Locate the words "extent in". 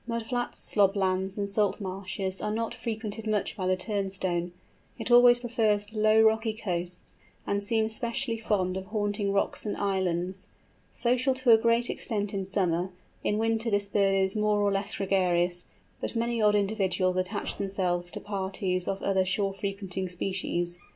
11.87-12.45